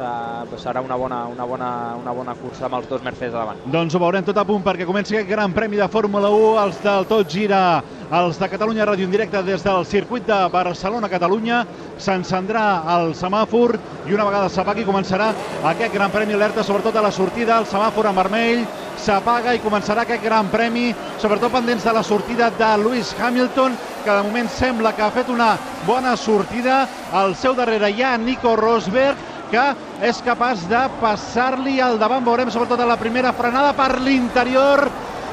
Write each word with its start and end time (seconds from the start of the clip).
eh, 0.00 0.58
serà 0.58 0.80
una 0.84 0.96
bona, 0.96 1.24
una, 1.26 1.44
bona, 1.44 1.70
una 2.00 2.12
bona 2.14 2.34
cursa 2.38 2.66
amb 2.66 2.78
els 2.78 2.88
dos 2.88 3.02
Mercedes 3.02 3.34
davant. 3.34 3.60
Doncs 3.72 3.94
ho 3.94 4.00
veurem 4.02 4.26
tot 4.26 4.38
a 4.38 4.46
punt 4.48 4.64
perquè 4.64 4.86
comenci 4.88 5.16
aquest 5.16 5.30
gran 5.30 5.54
premi 5.56 5.78
de 5.80 5.88
Fórmula 5.92 6.30
1, 6.30 6.56
els 6.64 6.80
del 6.84 7.06
Tot 7.10 7.30
Gira, 7.30 7.62
els 8.08 8.38
de 8.40 8.48
Catalunya 8.48 8.86
Ràdio 8.88 9.04
en 9.08 9.12
directe 9.12 9.42
des 9.44 9.64
del 9.64 9.86
circuit 9.86 10.26
de 10.26 10.38
Barcelona-Catalunya. 10.52 11.64
S'encendrà 11.98 12.64
el 12.96 13.14
semàfor 13.18 13.76
i 14.08 14.14
una 14.16 14.26
vegada 14.28 14.48
s'apagui 14.48 14.86
començarà 14.86 15.32
aquest 15.72 15.94
gran 15.94 16.12
premi 16.14 16.36
alerta, 16.38 16.64
sobretot 16.64 16.96
a 16.96 17.04
la 17.04 17.12
sortida, 17.12 17.58
el 17.58 17.66
semàfor 17.68 18.08
en 18.08 18.16
vermell, 18.16 18.66
s'apaga 18.98 19.54
i 19.54 19.62
començarà 19.62 20.04
aquest 20.04 20.24
gran 20.24 20.48
premi, 20.52 20.90
sobretot 21.22 21.52
pendents 21.52 21.84
de 21.84 21.94
la 21.94 22.02
sortida 22.02 22.50
de 22.58 22.70
Lewis 22.82 23.14
Hamilton, 23.18 23.76
que 24.04 24.10
de 24.10 24.22
moment 24.26 24.48
sembla 24.50 24.94
que 24.94 25.02
ha 25.04 25.10
fet 25.14 25.28
una 25.28 25.56
bona 25.86 26.16
sortida. 26.16 26.86
Al 27.12 27.34
seu 27.36 27.54
darrere 27.54 27.90
hi 27.90 28.02
ha 28.02 28.16
Nico 28.18 28.56
Rosberg, 28.56 29.27
que 29.50 29.64
és 30.06 30.22
capaç 30.24 30.64
de 30.70 30.84
passar-li 31.02 31.78
al 31.80 31.98
davant. 32.00 32.24
Veurem 32.26 32.50
sobretot 32.50 32.80
a 32.80 32.88
la 32.88 32.98
primera 33.00 33.32
frenada 33.32 33.72
per 33.76 33.98
l'interior. 34.00 34.88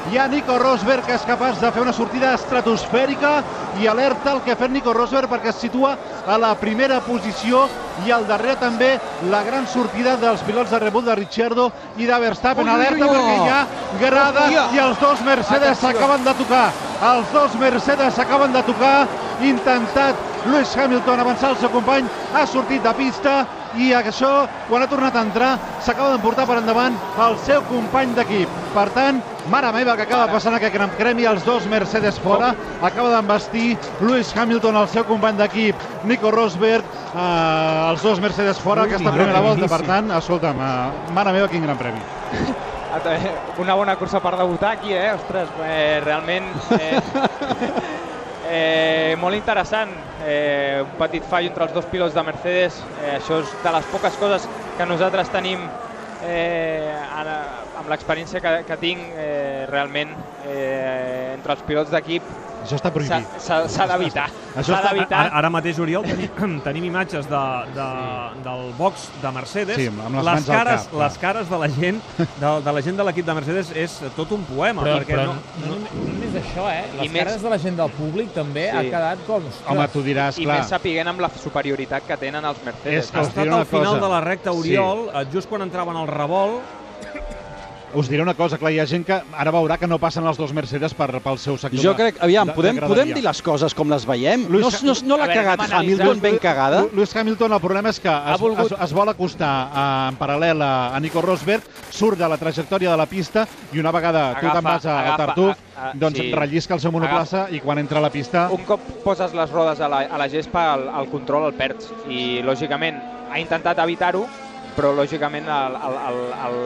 Hi 0.06 0.18
ha 0.18 0.28
Nico 0.30 0.54
Rosberg, 0.58 1.02
que 1.02 1.16
és 1.16 1.24
capaç 1.26 1.58
de 1.58 1.70
fer 1.74 1.82
una 1.82 1.92
sortida 1.92 2.30
estratosfèrica 2.36 3.40
i 3.82 3.88
alerta 3.90 4.36
el 4.36 4.42
que 4.44 4.52
ha 4.54 4.58
fet 4.60 4.70
Nico 4.70 4.92
Rosberg 4.94 5.26
perquè 5.32 5.50
es 5.50 5.58
situa 5.58 5.96
a 6.30 6.36
la 6.38 6.52
primera 6.60 7.00
posició 7.02 7.64
i 8.06 8.12
al 8.14 8.26
darrere 8.28 8.54
també 8.60 8.92
la 9.32 9.42
gran 9.42 9.66
sortida 9.66 10.14
dels 10.20 10.44
pilots 10.46 10.70
de 10.70 10.78
rebut 10.78 11.08
de 11.08 11.16
Ricciardo 11.18 11.72
i 11.98 12.06
de 12.06 12.20
Verstappen. 12.22 12.68
Ui, 12.68 12.74
Alerta 12.76 13.02
ui, 13.02 13.08
ui. 13.08 13.16
perquè 13.16 13.34
hi 13.42 13.50
ha 13.50 13.60
grada 14.04 14.46
Hòstia. 14.46 14.64
i 14.76 14.82
els 14.86 15.02
dos 15.02 15.26
Mercedes 15.26 15.82
s'acaben 15.82 16.24
de 16.24 16.34
tocar. 16.38 16.64
Els 17.10 17.32
dos 17.34 17.58
Mercedes 17.58 18.14
s'acaben 18.14 18.54
de 18.54 18.62
tocar. 18.62 18.96
Intentat 19.42 20.14
Lewis 20.46 20.76
Hamilton 20.76 21.20
avançar 21.20 21.50
el 21.50 21.56
seu 21.58 21.70
company, 21.74 22.06
ha 22.32 22.46
sortit 22.46 22.82
de 22.82 22.92
pista 22.94 23.40
i 23.76 23.92
això, 23.96 24.46
quan 24.68 24.82
ha 24.82 24.88
tornat 24.90 25.16
a 25.16 25.22
entrar, 25.26 25.52
s'acaba 25.84 26.14
d'emportar 26.14 26.46
per 26.48 26.58
endavant 26.60 26.96
el 27.26 27.36
seu 27.46 27.62
company 27.68 28.14
d'equip. 28.16 28.52
Per 28.74 28.86
tant, 28.94 29.20
mare 29.52 29.72
meva, 29.76 29.96
que 29.96 30.06
acaba 30.06 30.28
passant 30.32 30.56
aquest 30.56 30.74
gran 30.74 30.92
premi, 30.98 31.26
els 31.28 31.44
dos 31.46 31.66
Mercedes 31.70 32.18
fora, 32.22 32.52
acaba 32.80 33.12
d'embestir 33.14 33.76
Lewis 34.00 34.32
Hamilton, 34.36 34.80
el 34.82 34.88
seu 34.92 35.04
company 35.08 35.40
d'equip, 35.40 35.88
Nico 36.04 36.32
Rosberg, 36.34 36.84
eh, 37.12 37.90
els 37.90 38.04
dos 38.04 38.20
Mercedes 38.20 38.60
fora, 38.62 38.86
Ui, 38.86 38.92
aquesta 38.94 39.12
primera 39.12 39.42
volta, 39.44 39.68
per 39.68 39.82
tant, 39.86 40.10
escolta'm, 40.20 40.60
eh, 40.60 41.12
mare 41.16 41.36
meva, 41.36 41.50
quin 41.52 41.68
gran 41.68 41.78
premi. 41.80 42.02
Una 43.60 43.74
bona 43.76 43.96
cursa 44.00 44.22
per 44.24 44.36
debutar 44.38 44.70
aquí, 44.78 44.94
eh? 44.96 45.12
Ostres, 45.12 45.52
eh, 45.66 46.00
realment... 46.04 46.48
Eh, 46.78 47.92
eh, 48.56 49.16
molt 49.20 49.36
interessant. 49.36 49.92
Eh, 50.24 50.82
un 50.84 50.94
petit 50.98 51.24
fall 51.28 51.48
entre 51.48 51.66
els 51.66 51.74
dos 51.74 51.86
pilots 51.90 52.14
de 52.16 52.24
Mercedes. 52.26 52.80
Eh, 53.00 53.16
això 53.18 53.40
és 53.42 53.52
de 53.62 53.74
les 53.76 53.90
poques 53.92 54.16
coses 54.20 54.48
que 54.76 54.88
nosaltres 54.88 55.30
tenim 55.32 55.66
eh, 56.22 56.92
ara, 57.20 57.36
amb 57.76 57.92
l'experiència 57.92 58.40
que, 58.40 58.54
que 58.68 58.80
tinc 58.80 59.12
eh, 59.12 59.66
realment 59.70 60.14
eh, 60.46 61.34
entre 61.36 61.56
els 61.56 61.64
pilots 61.68 61.92
d'equip 61.92 62.55
Això 62.64 62.76
està 62.80 62.90
prohibit. 62.92 63.26
s'ha- 63.38 63.86
d'evitar. 63.86 64.26
Això 64.56 64.72
S'ha 64.72 64.78
està- 64.80 64.92
d'evitar. 64.92 65.20
Ara, 65.26 65.36
ara 65.38 65.50
mateix, 65.50 65.78
Oriol, 65.78 66.04
tenim, 66.04 66.60
tenim 66.64 66.84
imatges 66.84 67.28
de, 67.28 67.42
de, 67.74 67.86
del 68.42 68.72
box 68.78 69.10
de 69.22 69.30
Mercedes. 69.32 69.76
Sí, 69.76 69.86
amb 69.86 70.16
les 70.16 70.24
mans 70.24 70.48
al 70.50 70.56
cares, 70.56 70.86
cap, 70.88 70.98
les 71.02 71.18
cares 71.18 71.48
de 71.50 71.58
la 71.58 71.68
gent 71.68 72.00
de, 72.18 72.50
de 72.64 72.72
la 72.72 72.82
gent 72.82 72.96
de 72.96 73.04
l'equip 73.04 73.26
de 73.26 73.34
Mercedes 73.34 73.70
és 73.76 73.98
tot 74.16 74.32
un 74.32 74.42
poema. 74.48 74.82
Però, 74.82 74.96
perquè 74.98 75.14
però 75.14 75.26
no, 75.26 75.34
no, 75.34 75.66
no, 75.66 75.76
no 75.76 76.06
només 76.08 76.38
això, 76.42 76.66
eh? 76.72 76.84
I 76.94 77.02
Les 77.04 77.12
més- 77.12 77.24
cares 77.24 77.42
de 77.42 77.50
la 77.50 77.58
gent 77.58 77.76
del 77.76 77.90
públic 77.90 78.32
també 78.34 78.66
Sí. 78.70 78.76
ha 78.76 78.82
quedat 78.82 79.18
com... 79.26 79.44
Ostres, 79.46 79.68
Home, 79.70 79.88
tu 79.92 80.02
diràs, 80.02 80.38
I 80.38 80.44
clar, 80.48 80.58
més 80.58 80.68
sapiguent 80.72 81.08
amb 81.12 81.20
la 81.20 81.30
superioritat 81.42 82.06
que 82.06 82.16
tenen 82.16 82.44
els 82.44 82.58
Mercedes. 82.64 83.04
És 83.04 83.10
que 83.12 83.18
ha 83.18 83.22
estat 83.28 83.46
al 83.46 83.66
final 83.66 83.94
cosa. 83.94 84.00
de 84.00 84.08
la 84.08 84.20
recta, 84.20 84.50
Sí. 84.52 84.58
Oriol, 84.58 85.08
eh, 85.14 85.24
just 85.32 85.48
quan 85.48 85.62
entraven 85.62 85.96
al 85.96 86.08
revolt, 86.08 86.62
us 87.96 88.08
diré 88.12 88.22
una 88.22 88.34
cosa, 88.36 88.58
clar, 88.60 88.70
hi 88.74 88.78
ha 88.82 88.86
gent 88.86 89.06
que 89.08 89.16
ara 89.16 89.52
veurà 89.54 89.78
que 89.80 89.86
no 89.88 89.96
passen 89.98 90.26
els 90.28 90.36
dos 90.36 90.52
Mercedes 90.52 90.92
per, 90.94 91.08
pel 91.24 91.38
seu 91.40 91.56
sector 91.56 91.80
Jo 91.80 91.94
de- 91.94 91.96
crec, 91.96 92.18
aviam, 92.22 92.46
de- 92.46 92.52
de 92.52 92.56
podem, 92.56 92.76
graderia. 92.76 92.94
podem 92.94 93.14
dir 93.16 93.24
les 93.24 93.40
coses 93.42 93.74
com 93.74 93.88
les 93.90 94.04
veiem? 94.06 94.44
Luis 94.52 94.82
No, 94.82 94.92
no, 94.92 94.94
no 95.02 95.16
l'ha 95.16 95.24
A 95.24 95.26
veure, 95.28 95.40
cagat 95.42 95.60
analitzant. 95.64 95.80
Hamilton 96.06 96.20
ben 96.20 96.38
cagada? 96.38 96.82
Lewis 96.92 97.16
Hamilton, 97.16 97.52
el 97.56 97.60
problema 97.60 97.88
és 97.90 98.00
que 98.00 98.08
es, 98.08 98.40
volgut- 98.40 98.72
es, 98.72 98.80
es 98.88 98.92
vol 98.92 99.08
acostar 99.08 99.70
a, 99.72 99.86
en 100.10 100.18
paral·lel 100.20 100.60
a, 100.62 100.94
a 100.94 101.00
Nico 101.00 101.22
Rosberg, 101.22 101.62
surt 101.90 102.18
de 102.18 102.28
la 102.28 102.36
trajectòria 102.36 102.90
de 102.90 102.96
la 102.96 103.06
pista 103.06 103.46
i 103.72 103.78
una 103.80 103.90
vegada 103.92 104.34
tu 104.38 104.46
Agafa- 104.46 104.52
te'n 104.60 104.64
vas 104.64 104.86
a, 104.86 104.92
a 104.98 105.02
agafa- 105.06 105.16
Tartuf, 105.26 105.56
a- 105.76 105.90
a- 105.90 105.92
doncs 105.94 106.18
sí. 106.18 106.30
rellisca 106.32 106.74
el 106.74 106.80
seu 106.80 106.92
monoplaça 106.92 107.46
i 107.50 107.60
quan 107.60 107.78
entra 107.78 107.98
a 107.98 108.02
la 108.02 108.10
pista... 108.10 108.48
un 108.52 108.64
cop 108.64 108.80
poses 109.04 109.32
les 109.34 109.50
rodes 109.50 109.80
a 109.80 109.88
la, 109.88 110.00
a 110.10 110.18
la 110.18 110.28
gespa, 110.28 110.74
el, 110.74 110.88
el 111.00 111.08
control 111.08 111.46
el 111.48 111.54
perds. 111.54 111.88
I, 112.08 112.42
lògicament, 112.42 113.00
ha 113.32 113.40
intentat 113.40 113.78
evitar-ho, 113.78 114.26
però, 114.76 114.92
lògicament, 114.94 115.48
el, 115.48 115.74
el, 115.88 115.96
el, 116.10 116.20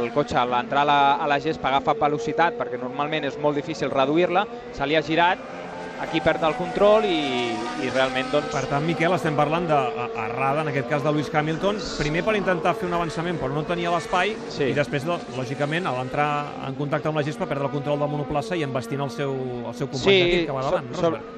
el 0.04 0.12
cotxe, 0.12 0.36
a 0.40 0.44
l'entrar 0.48 0.82
a, 0.82 0.88
la, 0.90 0.98
a 1.22 1.30
la 1.30 1.38
gespa, 1.40 1.70
agafa 1.70 1.94
velocitat, 2.00 2.58
perquè 2.58 2.78
normalment 2.80 3.24
és 3.30 3.38
molt 3.40 3.56
difícil 3.56 3.90
reduir-la, 3.90 4.44
se 4.74 4.86
li 4.86 4.96
ha 4.98 5.02
girat, 5.06 5.38
aquí 6.00 6.16
perd 6.24 6.40
el 6.48 6.54
control 6.56 7.04
i, 7.04 7.50
i 7.84 7.90
realment, 7.92 8.30
doncs... 8.32 8.48
Per 8.54 8.62
tant, 8.70 8.84
Miquel, 8.88 9.12
estem 9.12 9.34
parlant 9.36 9.66
d'errada, 9.68 10.62
en 10.64 10.70
aquest 10.72 10.88
cas 10.88 11.02
de 11.04 11.12
Lewis 11.12 11.28
Hamilton, 11.34 11.76
primer 11.98 12.22
per 12.24 12.34
intentar 12.38 12.72
fer 12.78 12.88
un 12.88 12.94
avançament 12.96 13.36
però 13.38 13.52
no 13.52 13.66
tenia 13.68 13.92
l'espai 13.92 14.32
Sí. 14.48 14.70
i 14.72 14.76
després, 14.76 15.04
doncs, 15.04 15.28
lògicament, 15.36 15.84
a 15.86 15.92
l'entrar 15.98 16.30
en 16.70 16.74
contacte 16.78 17.12
amb 17.12 17.20
la 17.20 17.24
gespa, 17.26 17.44
perdre 17.50 17.68
el 17.68 17.74
control 17.74 18.00
del 18.00 18.08
monoplaça 18.16 18.56
i 18.56 18.64
embestint 18.64 19.04
el 19.04 19.12
seu, 19.12 19.36
el 19.68 19.74
seu 19.76 19.90
company 19.92 20.08
Sí, 20.08 20.22
d'equip 20.24 20.46
que 20.48 20.56
va 20.56 20.64
davant. 20.70 20.88
so- 20.88 20.96
so- 21.02 21.02
Rosberg. 21.10 21.28